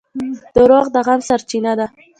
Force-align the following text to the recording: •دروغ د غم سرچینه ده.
•دروغ 0.55 0.85
د 0.95 0.97
غم 1.05 1.19
سرچینه 1.29 1.73
ده. 1.79 1.87